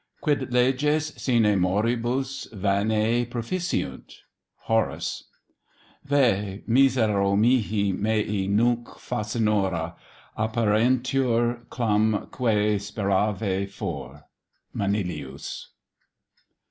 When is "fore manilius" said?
13.69-15.67